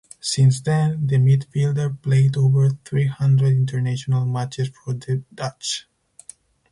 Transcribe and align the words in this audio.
Since 0.19 0.61
then 0.61 1.05
the 1.05 1.17
midfielder 1.17 2.01
played 2.01 2.35
over 2.35 2.71
three 2.83 3.05
hundred 3.05 3.49
international 3.55 4.25
matches 4.25 4.69
for 4.83 4.93
the 4.95 5.21
Dutch. 5.31 5.87